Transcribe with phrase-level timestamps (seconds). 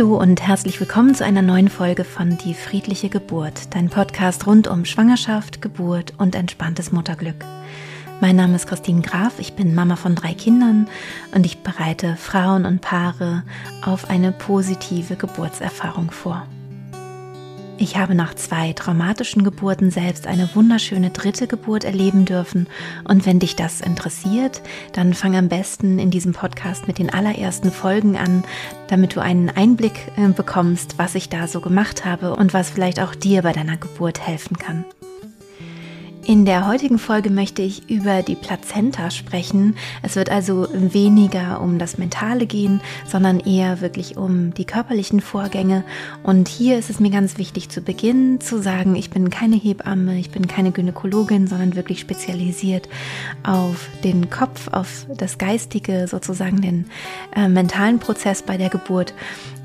[0.00, 4.66] Hallo und herzlich willkommen zu einer neuen Folge von Die friedliche Geburt, dein Podcast rund
[4.66, 7.44] um Schwangerschaft, Geburt und entspanntes Mutterglück.
[8.22, 10.88] Mein Name ist Christine Graf, ich bin Mama von drei Kindern
[11.34, 13.42] und ich bereite Frauen und Paare
[13.84, 16.46] auf eine positive Geburtserfahrung vor.
[17.82, 22.66] Ich habe nach zwei traumatischen Geburten selbst eine wunderschöne dritte Geburt erleben dürfen.
[23.08, 24.60] Und wenn dich das interessiert,
[24.92, 28.44] dann fang am besten in diesem Podcast mit den allerersten Folgen an,
[28.88, 33.00] damit du einen Einblick äh, bekommst, was ich da so gemacht habe und was vielleicht
[33.00, 34.84] auch dir bei deiner Geburt helfen kann.
[36.30, 39.74] In der heutigen Folge möchte ich über die Plazenta sprechen.
[40.00, 45.82] Es wird also weniger um das Mentale gehen, sondern eher wirklich um die körperlichen Vorgänge.
[46.22, 50.20] Und hier ist es mir ganz wichtig zu Beginn zu sagen, ich bin keine Hebamme,
[50.20, 52.88] ich bin keine Gynäkologin, sondern wirklich spezialisiert
[53.42, 56.84] auf den Kopf, auf das Geistige, sozusagen den
[57.34, 59.14] äh, mentalen Prozess bei der Geburt.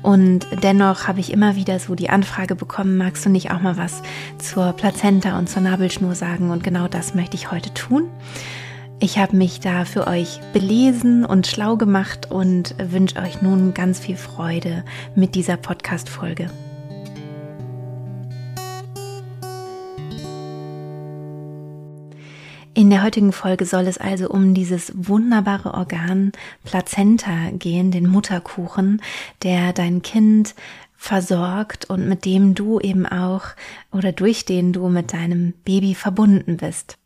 [0.02, 3.76] Und dennoch habe ich immer wieder so die Anfrage bekommen, magst du nicht auch mal
[3.76, 4.02] was
[4.38, 6.50] zur Plazenta und zur Nabelschnur sagen?
[6.50, 8.08] Und genau das möchte ich heute tun.
[8.98, 13.98] Ich habe mich da für euch belesen und schlau gemacht und wünsche euch nun ganz
[13.98, 16.50] viel Freude mit dieser Podcast-Folge.
[22.76, 26.32] In der heutigen Folge soll es also um dieses wunderbare Organ
[26.62, 29.00] Plazenta gehen, den Mutterkuchen,
[29.42, 30.54] der dein Kind
[30.94, 33.44] versorgt und mit dem du eben auch
[33.92, 36.98] oder durch den du mit deinem Baby verbunden bist.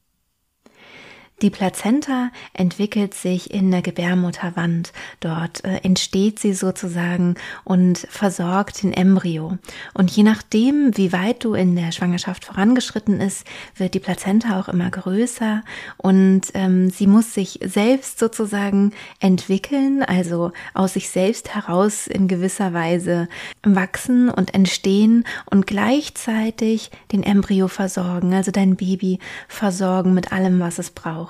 [1.43, 4.93] Die Plazenta entwickelt sich in der Gebärmutterwand.
[5.21, 9.57] Dort äh, entsteht sie sozusagen und versorgt den Embryo.
[9.95, 14.69] Und je nachdem, wie weit du in der Schwangerschaft vorangeschritten ist, wird die Plazenta auch
[14.69, 15.63] immer größer
[15.97, 22.75] und ähm, sie muss sich selbst sozusagen entwickeln, also aus sich selbst heraus in gewisser
[22.75, 23.29] Weise
[23.63, 30.79] wachsen und entstehen und gleichzeitig den Embryo versorgen, also dein Baby versorgen mit allem, was
[30.79, 31.30] es braucht.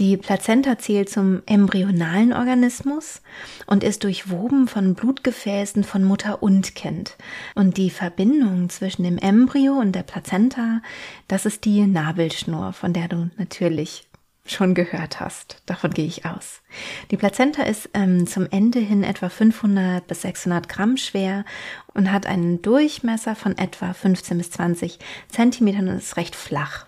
[0.00, 3.20] Die Plazenta zählt zum embryonalen Organismus
[3.66, 7.18] und ist durchwoben von Blutgefäßen von Mutter und Kind.
[7.54, 10.80] Und die Verbindung zwischen dem Embryo und der Plazenta,
[11.28, 14.08] das ist die Nabelschnur, von der du natürlich
[14.46, 15.62] schon gehört hast.
[15.66, 16.62] Davon gehe ich aus.
[17.10, 21.44] Die Plazenta ist ähm, zum Ende hin etwa 500 bis 600 Gramm schwer
[21.92, 26.86] und hat einen Durchmesser von etwa 15 bis 20 Zentimetern und ist recht flach.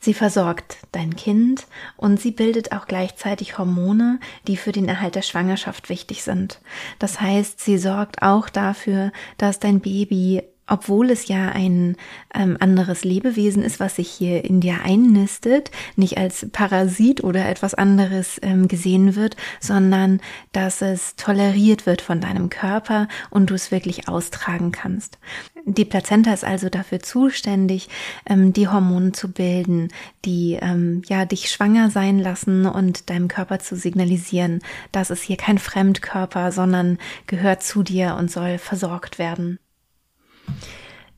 [0.00, 1.66] Sie versorgt dein Kind
[1.96, 6.60] und sie bildet auch gleichzeitig Hormone, die für den Erhalt der Schwangerschaft wichtig sind.
[6.98, 11.96] Das heißt, sie sorgt auch dafür, dass dein Baby obwohl es ja ein
[12.34, 17.74] ähm, anderes Lebewesen ist, was sich hier in dir einnistet, nicht als Parasit oder etwas
[17.74, 20.20] anderes ähm, gesehen wird, sondern
[20.52, 25.18] dass es toleriert wird von deinem Körper und du es wirklich austragen kannst.
[25.64, 27.88] Die Plazenta ist also dafür zuständig,
[28.26, 29.88] ähm, die Hormone zu bilden,
[30.24, 34.60] die ähm, ja dich schwanger sein lassen und deinem Körper zu signalisieren,
[34.92, 39.58] dass es hier kein Fremdkörper, sondern gehört zu dir und soll versorgt werden.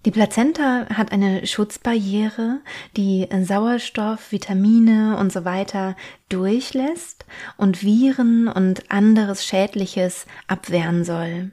[0.07, 2.61] Die Plazenta hat eine Schutzbarriere,
[2.97, 5.95] die Sauerstoff, Vitamine und so weiter
[6.31, 7.27] durchlässt
[7.59, 11.51] und Viren und anderes Schädliches abwehren soll.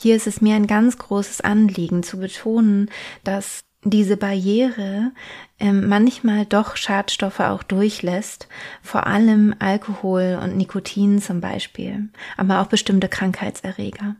[0.00, 2.90] Hier ist es mir ein ganz großes Anliegen zu betonen,
[3.22, 5.12] dass diese Barriere
[5.58, 8.48] ähm, manchmal doch Schadstoffe auch durchlässt,
[8.82, 12.08] vor allem Alkohol und Nikotin zum Beispiel,
[12.38, 14.16] aber auch bestimmte Krankheitserreger.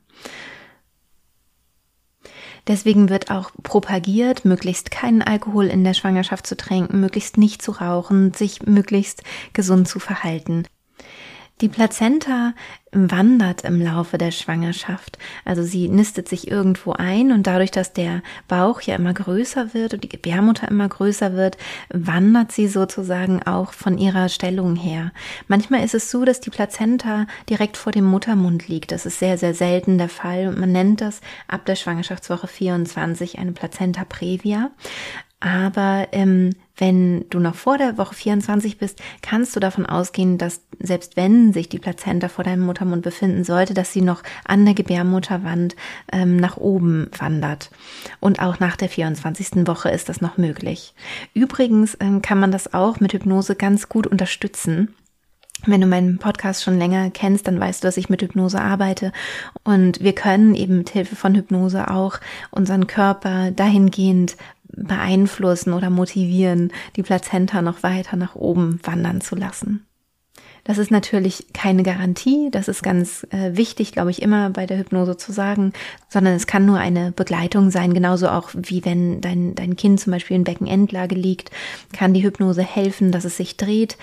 [2.67, 7.73] Deswegen wird auch propagiert, möglichst keinen Alkohol in der Schwangerschaft zu trinken, möglichst nicht zu
[7.73, 10.65] rauchen, sich möglichst gesund zu verhalten.
[11.61, 12.53] Die Plazenta
[12.91, 15.19] wandert im Laufe der Schwangerschaft.
[15.45, 19.95] Also sie nistet sich irgendwo ein und dadurch, dass der Bauch ja immer größer wird
[19.95, 21.57] und die Gebärmutter immer größer wird,
[21.91, 25.13] wandert sie sozusagen auch von ihrer Stellung her.
[25.47, 28.91] Manchmal ist es so, dass die Plazenta direkt vor dem Muttermund liegt.
[28.91, 33.39] Das ist sehr, sehr selten der Fall und man nennt das ab der Schwangerschaftswoche 24
[33.39, 34.71] eine Plazenta previa.
[35.45, 40.63] Aber ähm, wenn du noch vor der Woche 24 bist, kannst du davon ausgehen, dass
[40.79, 44.73] selbst wenn sich die Plazenta vor deinem Muttermund befinden sollte, dass sie noch an der
[44.73, 45.77] Gebärmutterwand
[46.11, 47.71] ähm, nach oben wandert.
[48.21, 49.67] Und auch nach der 24.
[49.67, 50.95] Woche ist das noch möglich.
[51.35, 54.95] Übrigens ähm, kann man das auch mit Hypnose ganz gut unterstützen.
[55.67, 59.13] Wenn du meinen Podcast schon länger kennst, dann weißt du, dass ich mit Hypnose arbeite.
[59.63, 62.19] Und wir können eben mit Hilfe von Hypnose auch
[62.51, 64.37] unseren Körper dahingehend
[64.77, 69.87] beeinflussen oder motivieren, die Plazenta noch weiter nach oben wandern zu lassen.
[70.65, 74.79] Das ist natürlich keine Garantie, das ist ganz äh, wichtig, glaube ich, immer bei der
[74.79, 75.75] Hypnose zu sagen,
[76.09, 80.13] sondern es kann nur eine Begleitung sein, genauso auch wie wenn dein, dein Kind zum
[80.13, 81.51] Beispiel in Beckenendlage liegt,
[81.93, 83.99] kann die Hypnose helfen, dass es sich dreht.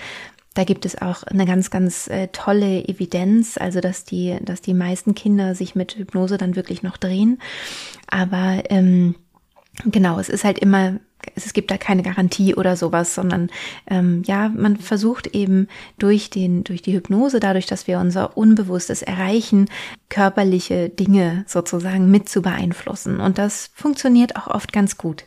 [0.54, 4.74] Da gibt es auch eine ganz, ganz äh, tolle Evidenz, also dass die, dass die
[4.74, 7.40] meisten Kinder sich mit Hypnose dann wirklich noch drehen.
[8.06, 9.16] Aber ähm,
[9.84, 10.98] genau, es ist halt immer
[11.34, 13.50] es gibt da keine Garantie oder sowas, sondern
[13.88, 19.02] ähm, ja, man versucht eben durch den, durch die Hypnose, dadurch, dass wir unser Unbewusstes
[19.02, 19.68] erreichen,
[20.08, 23.20] körperliche Dinge sozusagen mit zu beeinflussen.
[23.20, 25.24] Und das funktioniert auch oft ganz gut.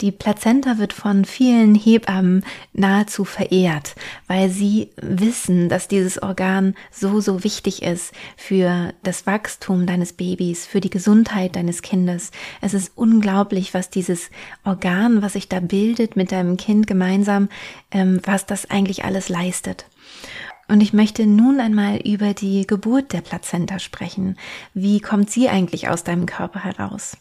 [0.00, 3.96] Die Plazenta wird von vielen Hebammen nahezu verehrt,
[4.28, 10.66] weil sie wissen, dass dieses Organ so, so wichtig ist für das Wachstum deines Babys,
[10.66, 12.30] für die Gesundheit deines Kindes.
[12.60, 14.30] Es ist unglaublich, was dieses
[14.64, 17.48] Organ, was sich da bildet mit deinem Kind gemeinsam,
[17.90, 19.86] ähm, was das eigentlich alles leistet.
[20.70, 24.36] Und ich möchte nun einmal über die Geburt der Plazenta sprechen.
[24.74, 27.16] Wie kommt sie eigentlich aus deinem Körper heraus?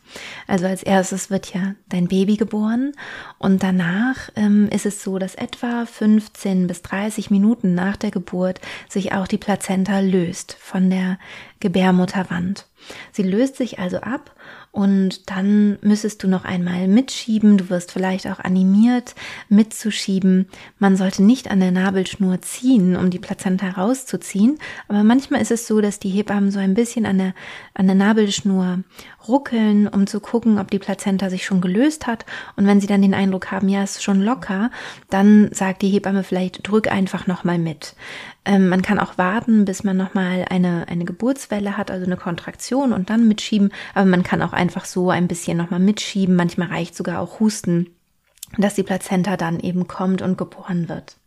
[0.48, 2.92] Also als erstes wird ja dein Baby geboren
[3.38, 8.60] und danach ähm, ist es so, dass etwa 15 bis 30 Minuten nach der Geburt
[8.90, 11.18] sich auch die Plazenta löst von der
[11.62, 12.68] Gebärmutterwand.
[13.14, 14.36] Sie löst sich also ab
[14.78, 17.58] und dann müsstest du noch einmal mitschieben.
[17.58, 19.16] Du wirst vielleicht auch animiert
[19.50, 20.48] mitzuschieben.
[20.78, 24.60] Man sollte nicht an der Nabelschnur ziehen, um die Plazenta rauszuziehen.
[24.88, 27.34] Aber manchmal ist es so, dass die Hebammen so ein bisschen an der,
[27.74, 28.84] an der Nabelschnur
[29.28, 32.28] ruckeln, um zu gucken, ob die Plazenta sich schon gelöst hat.
[32.56, 34.70] Und wenn sie dann den Eindruck haben, ja, es ist schon locker,
[35.10, 37.96] dann sagt die Hebamme vielleicht, drück einfach nochmal mit.
[38.48, 42.94] Ähm, man kann auch warten, bis man nochmal eine, eine Geburtswelle hat, also eine Kontraktion
[42.94, 43.74] und dann mitschieben.
[43.94, 46.34] Aber man kann auch einfach so ein bisschen nochmal mitschieben.
[46.34, 47.90] Manchmal reicht sogar auch Husten,
[48.58, 51.18] dass die Plazenta dann eben kommt und geboren wird.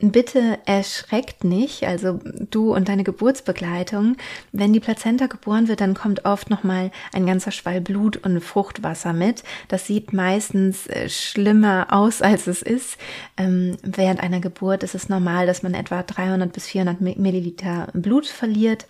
[0.00, 4.16] Bitte erschreckt nicht, also du und deine Geburtsbegleitung.
[4.52, 9.12] Wenn die Plazenta geboren wird, dann kommt oft nochmal ein ganzer Schwall Blut und Fruchtwasser
[9.12, 9.42] mit.
[9.66, 12.96] Das sieht meistens äh, schlimmer aus, als es ist.
[13.36, 18.26] Ähm, während einer Geburt ist es normal, dass man etwa 300 bis 400 Milliliter Blut
[18.28, 18.86] verliert.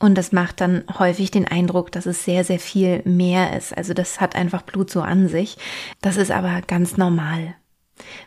[0.00, 3.76] Und das macht dann häufig den Eindruck, dass es sehr, sehr viel mehr ist.
[3.76, 5.58] Also das hat einfach Blut so an sich.
[6.00, 7.54] Das ist aber ganz normal.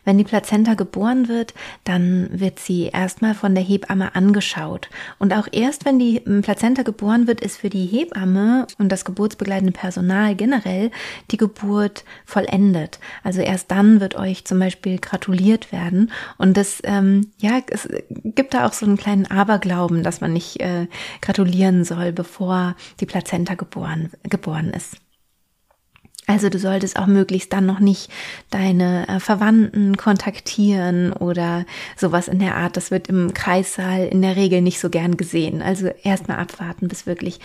[0.03, 4.89] Wenn die Plazenta geboren wird, dann wird sie erstmal von der Hebamme angeschaut.
[5.19, 9.05] Und auch erst, wenn die ähm, Plazenta geboren wird, ist für die Hebamme und das
[9.05, 10.91] geburtsbegleitende Personal generell
[11.31, 12.99] die Geburt vollendet.
[13.23, 16.11] Also erst dann wird euch zum Beispiel gratuliert werden.
[16.37, 20.59] Und das, ähm, ja, es gibt da auch so einen kleinen Aberglauben, dass man nicht
[20.59, 20.87] äh,
[21.21, 24.97] gratulieren soll, bevor die Plazenta geboren, geboren ist.
[26.27, 28.09] Also du solltest auch möglichst dann noch nicht
[28.49, 32.77] deine äh, Verwandten kontaktieren oder sowas in der Art.
[32.77, 35.61] Das wird im Kreissaal in der Regel nicht so gern gesehen.
[35.61, 37.39] Also erstmal abwarten, bis wirklich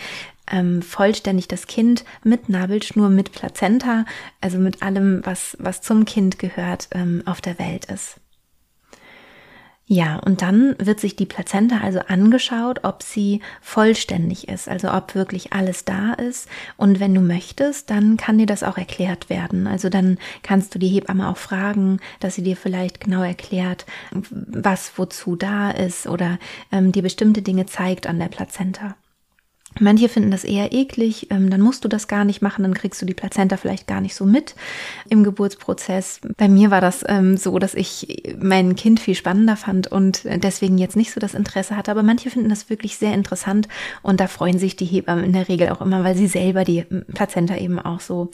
[0.51, 4.05] ähm, vollständig das Kind mit Nabelschnur, mit Plazenta,
[4.41, 8.20] also mit allem, was, was zum Kind gehört, ähm, auf der Welt ist.
[9.93, 15.15] Ja, und dann wird sich die Plazenta also angeschaut, ob sie vollständig ist, also ob
[15.15, 16.47] wirklich alles da ist.
[16.77, 19.67] Und wenn du möchtest, dann kann dir das auch erklärt werden.
[19.67, 24.93] Also dann kannst du die Hebamme auch fragen, dass sie dir vielleicht genau erklärt, was
[24.95, 26.39] wozu da ist oder
[26.71, 28.95] ähm, dir bestimmte Dinge zeigt an der Plazenta.
[29.79, 33.01] Manche finden das eher eklig, ähm, dann musst du das gar nicht machen, dann kriegst
[33.01, 34.55] du die Plazenta vielleicht gar nicht so mit
[35.09, 36.19] im Geburtsprozess.
[36.37, 40.77] Bei mir war das ähm, so, dass ich mein Kind viel spannender fand und deswegen
[40.77, 43.69] jetzt nicht so das Interesse hatte, aber manche finden das wirklich sehr interessant
[44.01, 46.83] und da freuen sich die Hebammen in der Regel auch immer, weil sie selber die
[47.13, 48.31] Plazenta eben auch so,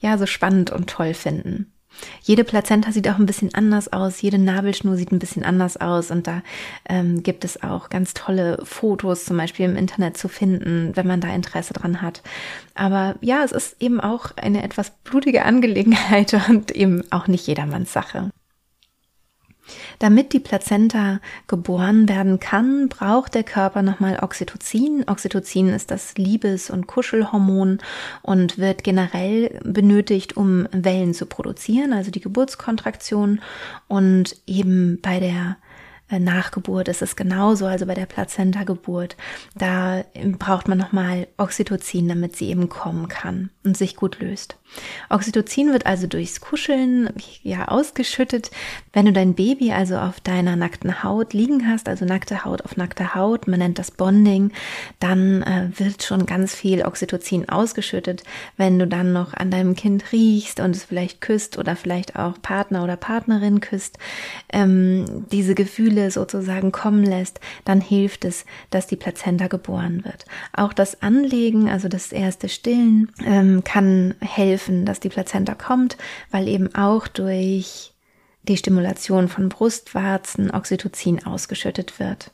[0.00, 1.73] ja, so spannend und toll finden.
[2.22, 6.10] Jede Plazenta sieht auch ein bisschen anders aus, jede Nabelschnur sieht ein bisschen anders aus
[6.10, 6.42] und da
[6.88, 11.20] ähm, gibt es auch ganz tolle Fotos zum Beispiel im Internet zu finden, wenn man
[11.20, 12.22] da Interesse dran hat.
[12.74, 17.92] Aber ja, es ist eben auch eine etwas blutige Angelegenheit und eben auch nicht jedermanns
[17.92, 18.30] Sache.
[19.98, 25.04] Damit die Plazenta geboren werden kann, braucht der Körper nochmal Oxytocin.
[25.06, 27.78] Oxytocin ist das Liebes- und Kuschelhormon
[28.22, 33.40] und wird generell benötigt, um Wellen zu produzieren, also die Geburtskontraktion.
[33.88, 35.56] Und eben bei der
[36.10, 39.16] äh, Nachgeburt ist es genauso, also bei der Plazenta-Geburt.
[39.54, 40.04] Da
[40.38, 44.56] braucht man nochmal Oxytocin, damit sie eben kommen kann und sich gut löst.
[45.10, 47.10] Oxytocin wird also durchs Kuscheln
[47.42, 48.50] ja ausgeschüttet.
[48.92, 52.76] Wenn du dein Baby also auf deiner nackten Haut liegen hast, also nackte Haut auf
[52.76, 54.52] nackte Haut, man nennt das Bonding,
[55.00, 58.24] dann äh, wird schon ganz viel Oxytocin ausgeschüttet.
[58.56, 62.40] Wenn du dann noch an deinem Kind riechst und es vielleicht küsst oder vielleicht auch
[62.40, 63.98] Partner oder Partnerin küsst,
[64.52, 70.24] ähm, diese Gefühle sozusagen kommen lässt, dann hilft es, dass die Plazenta geboren wird.
[70.52, 75.96] Auch das Anlegen, also das erste Stillen, ähm, kann helfen, dass die Plazenta kommt,
[76.30, 77.92] weil eben auch durch
[78.42, 82.30] die Stimulation von Brustwarzen Oxytocin ausgeschüttet wird.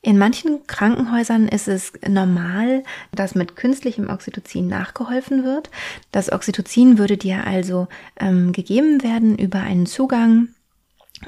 [0.00, 5.70] In manchen Krankenhäusern ist es normal, dass mit künstlichem Oxytocin nachgeholfen wird.
[6.12, 7.88] Das Oxytocin würde dir also
[8.20, 10.48] ähm, gegeben werden über einen Zugang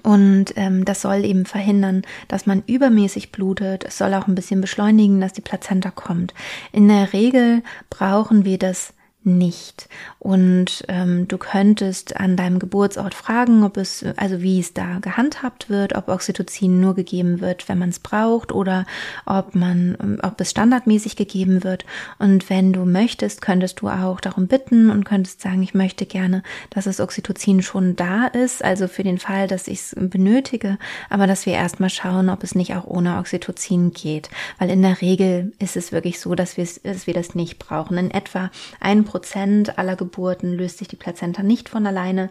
[0.02, 3.84] und ähm, das soll eben verhindern, dass man übermäßig blutet.
[3.84, 6.32] Es soll auch ein bisschen beschleunigen, dass die Plazenta kommt.
[6.70, 9.88] In der Regel brauchen wir das nicht.
[10.18, 15.68] Und ähm, du könntest an deinem Geburtsort fragen, ob es, also wie es da gehandhabt
[15.68, 18.86] wird, ob Oxytocin nur gegeben wird, wenn man es braucht oder
[19.26, 21.84] ob man, ob es standardmäßig gegeben wird.
[22.18, 26.42] Und wenn du möchtest, könntest du auch darum bitten und könntest sagen, ich möchte gerne,
[26.70, 30.78] dass das Oxytocin schon da ist, also für den Fall, dass ich es benötige,
[31.10, 34.30] aber dass wir erstmal schauen, ob es nicht auch ohne Oxytocin geht.
[34.58, 37.98] Weil in der Regel ist es wirklich so, dass wir, dass wir das nicht brauchen.
[37.98, 38.50] In etwa
[38.80, 42.30] ein Prozent aller Geburten löst sich die Plazenta nicht von alleine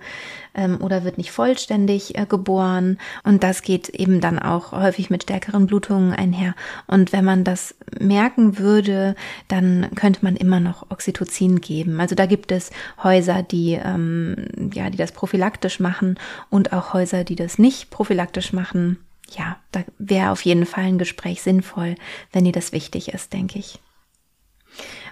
[0.56, 2.98] ähm, oder wird nicht vollständig äh, geboren.
[3.26, 6.56] Und das geht eben dann auch häufig mit stärkeren Blutungen einher.
[6.88, 9.16] Und wenn man das merken würde,
[9.50, 12.00] dann könnte man immer noch Oxytocin geben.
[12.00, 12.72] Also da gibt es
[13.04, 16.18] Häuser, die, ähm, ja, die das prophylaktisch machen
[16.50, 19.00] und auch Häuser, die das nicht prophylaktisch machen.
[19.38, 21.96] Ja, da wäre auf jeden Fall ein Gespräch sinnvoll,
[22.32, 23.80] wenn dir das wichtig ist, denke ich.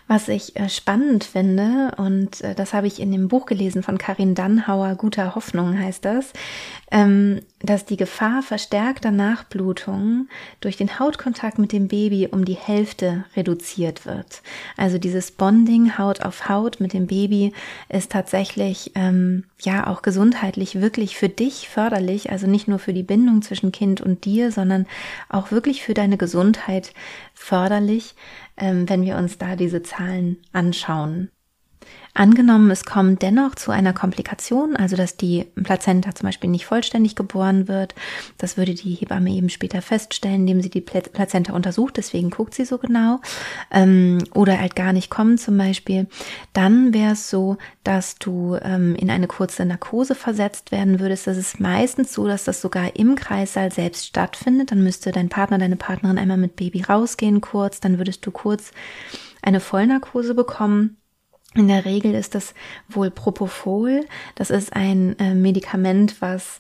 [0.08, 3.98] Was ich äh, spannend finde, und äh, das habe ich in dem Buch gelesen von
[3.98, 6.32] Karin Dannhauer, Guter Hoffnung heißt das,
[6.92, 10.28] ähm, dass die Gefahr verstärkter Nachblutung
[10.62, 14.44] durch den Hautkontakt mit dem Baby um die Hälfte reduziert wird.
[14.76, 17.54] Also dieses Bonding Haut auf Haut mit dem Baby
[17.90, 23.04] ist tatsächlich ähm, ja auch gesundheitlich wirklich für dich förderlich, also nicht nur für die
[23.04, 24.86] Bindung zwischen Kind und dir, sondern
[25.30, 26.94] auch wirklich für deine Gesundheit
[27.34, 28.14] förderlich,
[28.56, 31.30] ähm, wenn wir uns da diese Zahlen anschauen.
[32.18, 37.16] Angenommen, es kommt dennoch zu einer Komplikation, also dass die Plazenta zum Beispiel nicht vollständig
[37.16, 37.94] geboren wird.
[38.40, 42.66] Das würde die Hebamme eben später feststellen, indem sie die Plazenta untersucht, deswegen guckt sie
[42.66, 43.22] so genau.
[43.70, 46.08] Ähm, oder halt gar nicht kommt zum Beispiel.
[46.54, 51.28] Dann wäre es so, dass du ähm, in eine kurze Narkose versetzt werden würdest.
[51.28, 54.72] Das ist meistens so, dass das sogar im Kreissaal selbst stattfindet.
[54.72, 57.80] Dann müsste dein Partner, deine Partnerin einmal mit Baby rausgehen kurz.
[57.80, 58.72] Dann würdest du kurz
[59.44, 60.98] eine Vollnarkose bekommen.
[61.58, 62.54] In der Regel ist das
[62.88, 64.06] wohl Propofol.
[64.36, 66.60] Das ist ein äh, Medikament, was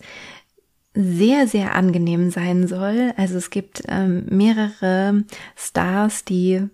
[0.95, 3.13] sehr, sehr angenehm sein soll.
[3.15, 5.23] Also es gibt ähm, mehrere
[5.55, 6.67] Stars, die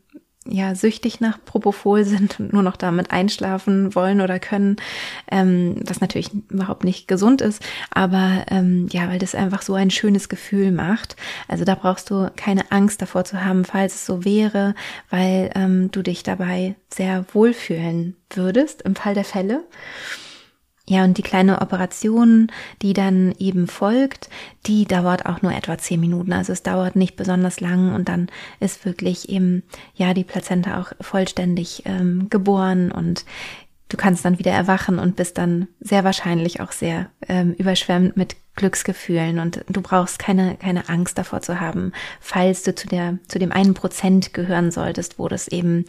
[0.48, 4.78] ja süchtig nach Propofol sind und nur noch damit einschlafen wollen oder können,
[5.32, 9.92] ähm, was natürlich überhaupt nicht gesund ist, aber ähm, ja, weil das einfach so ein
[9.92, 11.16] schönes Gefühl macht.
[11.48, 14.76] Also da brauchst du keine Angst davor zu haben, falls es so wäre,
[15.10, 19.64] weil ähm, du dich dabei sehr wohlfühlen würdest im Fall der Fälle.
[20.86, 24.30] Ja, und die kleine Operation, die dann eben folgt,
[24.66, 26.34] die dauert auch nur etwa zehn Minuten.
[26.34, 28.28] Also es dauert nicht besonders lang und dann
[28.60, 29.64] ist wirklich eben,
[29.96, 33.24] ja, die Plazenta auch vollständig ähm, geboren und
[33.88, 38.36] du kannst dann wieder erwachen und bist dann sehr wahrscheinlich auch sehr ähm, überschwemmt mit
[38.56, 43.40] Glücksgefühlen und du brauchst keine, keine Angst davor zu haben, falls du zu der, zu
[43.40, 45.86] dem einen Prozent gehören solltest, wo das eben,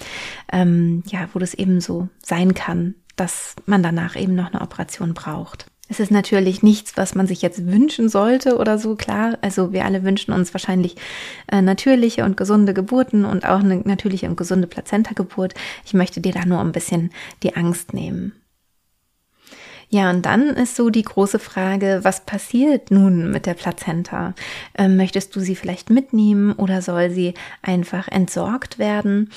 [0.53, 5.15] ähm, ja, wo das eben so sein kann, dass man danach eben noch eine Operation
[5.15, 5.67] braucht.
[5.89, 9.37] Es ist natürlich nichts, was man sich jetzt wünschen sollte oder so, klar.
[9.43, 10.97] Also wir alle wünschen uns wahrscheinlich
[11.53, 15.53] äh, natürliche und gesunde Geburten und auch eine natürliche und gesunde Plazenta-Geburt.
[15.85, 17.11] Ich möchte dir da nur ein bisschen
[17.43, 18.33] die Angst nehmen.
[19.95, 24.35] Ja, und dann ist so die große Frage, was passiert nun mit der Plazenta?
[24.77, 29.31] Ähm, möchtest du sie vielleicht mitnehmen oder soll sie einfach entsorgt werden?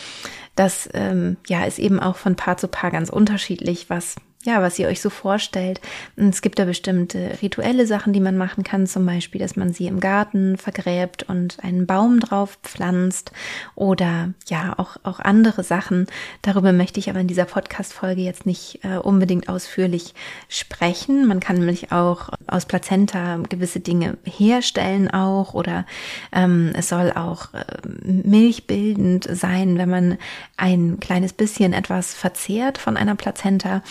[0.55, 4.15] Das ähm, ja ist eben auch von Paar zu Paar ganz unterschiedlich, was
[4.47, 5.81] ja, was ihr euch so vorstellt.
[6.15, 9.87] Es gibt da bestimmte rituelle Sachen, die man machen kann, zum Beispiel, dass man sie
[9.87, 13.33] im Garten vergräbt und einen Baum drauf pflanzt
[13.75, 16.07] oder ja, auch, auch andere Sachen.
[16.43, 20.13] Darüber möchte ich aber in dieser Podcast-Folge jetzt nicht äh, unbedingt ausführlich
[20.47, 21.27] sprechen.
[21.27, 25.85] Man kann nämlich auch aus Plazenta gewisse Dinge herstellen auch oder
[26.31, 27.65] ähm, es soll auch äh,
[28.05, 30.17] milchbildend sein, wenn man
[30.55, 33.81] ein kleines bisschen etwas verzehrt von einer Plazenta.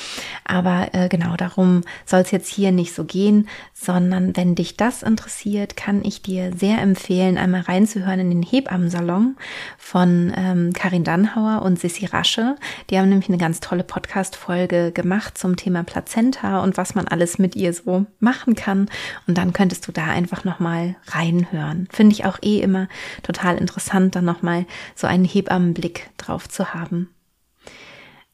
[0.47, 5.03] Aber äh, genau darum soll es jetzt hier nicht so gehen, sondern wenn dich das
[5.03, 9.37] interessiert, kann ich dir sehr empfehlen, einmal reinzuhören in den Hebammensalon
[9.77, 12.57] von ähm, Karin Dannhauer und Sissi Rasche.
[12.91, 17.39] Die haben nämlich eine ganz tolle Podcast-Folge gemacht zum Thema Plazenta und was man alles
[17.39, 18.89] mit ihr so machen kann.
[19.27, 21.89] Und dann könntest du da einfach nochmal reinhören.
[21.91, 22.89] Finde ich auch eh immer
[23.23, 27.11] total interessant, dann nochmal so einen Hebammenblick drauf zu haben.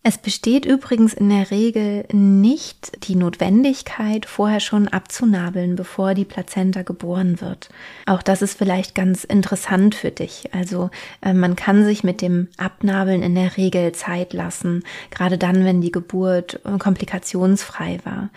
[0.04, 6.82] Es besteht übrigens in der Regel nicht die Notwendigkeit, vorher schon abzunabeln, bevor die Plazenta
[6.82, 7.68] geboren wird.
[8.06, 10.52] Auch das ist vielleicht ganz interessant für dich.
[10.52, 10.90] Also
[11.20, 15.80] äh, man kann sich mit dem Abnabeln in der Regel Zeit lassen, gerade dann, wenn
[15.80, 18.30] die Geburt äh, komplikationsfrei war.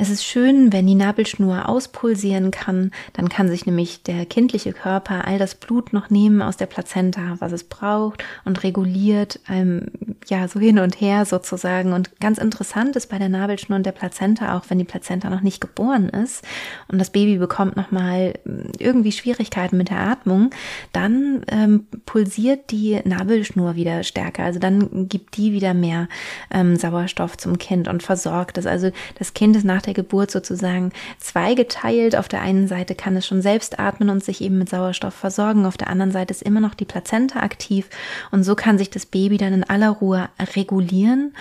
[0.00, 5.26] Es ist schön, wenn die Nabelschnur auspulsieren kann, dann kann sich nämlich der kindliche Körper
[5.26, 9.86] all das Blut noch nehmen aus der Plazenta, was es braucht und reguliert, ähm,
[10.28, 11.92] ja, so hin und her sozusagen.
[11.92, 15.40] Und ganz interessant ist bei der Nabelschnur und der Plazenta, auch wenn die Plazenta noch
[15.40, 16.44] nicht geboren ist
[16.86, 20.50] und das Baby bekommt nochmal hm, irgendwie Schwierigkeiten mit der Atmung,
[20.92, 24.44] dann ähm, pulsiert die Nabelschnur wieder stärker.
[24.44, 26.06] Also dann gibt die wieder mehr
[26.52, 28.66] ähm, Sauerstoff zum Kind und versorgt es.
[28.66, 32.14] Also das Kind ist nach der Geburt sozusagen zweigeteilt.
[32.14, 35.66] Auf der einen Seite kann es schon selbst atmen und sich eben mit Sauerstoff versorgen.
[35.66, 37.88] Auf der anderen Seite ist immer noch die Plazenta aktiv.
[38.30, 41.34] Und so kann sich das Baby dann in aller Ruhe regulieren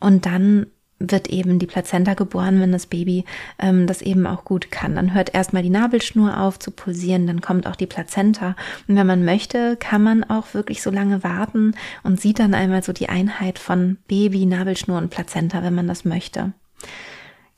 [0.00, 0.66] und dann
[1.00, 3.24] wird eben die Plazenta geboren, wenn das Baby
[3.58, 4.96] ähm, das eben auch gut kann.
[4.96, 8.56] Dann hört erstmal die Nabelschnur auf zu pulsieren, dann kommt auch die Plazenta.
[8.88, 12.82] Und wenn man möchte, kann man auch wirklich so lange warten und sieht dann einmal
[12.82, 16.52] so die Einheit von Baby, Nabelschnur und Plazenta, wenn man das möchte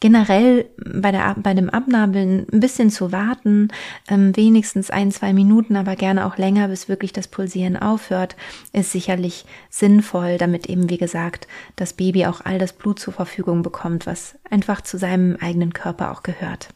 [0.01, 3.69] generell bei, der, bei dem Abnabeln ein bisschen zu warten,
[4.09, 8.35] ähm, wenigstens ein, zwei Minuten, aber gerne auch länger, bis wirklich das Pulsieren aufhört,
[8.73, 13.63] ist sicherlich sinnvoll, damit eben, wie gesagt, das Baby auch all das Blut zur Verfügung
[13.63, 16.71] bekommt, was einfach zu seinem eigenen Körper auch gehört.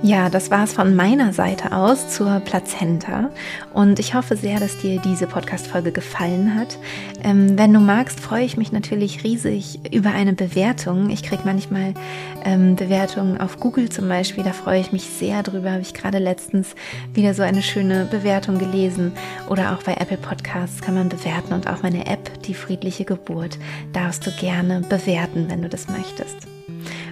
[0.00, 3.30] Ja, das war es von meiner Seite aus zur Plazenta
[3.74, 6.78] und ich hoffe sehr, dass dir diese Podcast-Folge gefallen hat.
[7.24, 11.10] Ähm, wenn du magst, freue ich mich natürlich riesig über eine Bewertung.
[11.10, 11.94] Ich kriege manchmal
[12.44, 15.72] ähm, Bewertungen auf Google zum Beispiel, da freue ich mich sehr drüber.
[15.72, 16.76] Habe ich gerade letztens
[17.12, 19.10] wieder so eine schöne Bewertung gelesen
[19.48, 23.58] oder auch bei Apple Podcasts kann man bewerten und auch meine App, die friedliche Geburt,
[23.92, 26.57] darfst du gerne bewerten, wenn du das möchtest.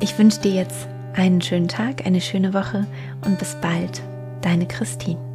[0.00, 2.86] Ich wünsche dir jetzt einen schönen Tag, eine schöne Woche
[3.24, 4.02] und bis bald,
[4.42, 5.29] deine Christine.